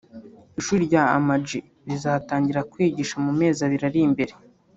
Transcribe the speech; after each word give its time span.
Ishuri 0.59 0.81
rya 0.87 1.03
Ama-G 1.17 1.47
rizatangira 1.87 2.65
kwigisha 2.71 3.15
mu 3.25 3.31
mezi 3.39 3.59
abiri 3.65 3.83
ari 3.89 3.99
imbere 4.07 4.33